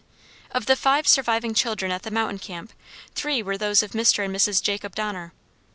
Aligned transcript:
Of 0.49 0.65
the 0.65 0.75
five 0.75 1.07
surviving 1.07 1.53
children 1.53 1.91
at 1.91 2.01
the 2.01 2.09
mountain 2.09 2.39
camp, 2.39 2.73
three 3.13 3.43
were 3.43 3.55
those 3.55 3.83
of 3.83 3.91
Mr. 3.91 4.25
and 4.25 4.35
Mrs. 4.35 4.59
Jacob 4.59 4.95
Donner. 4.95 5.31